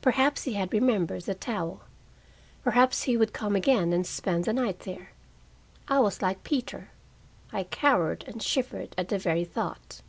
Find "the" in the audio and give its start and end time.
1.24-1.34, 4.46-4.54, 9.10-9.18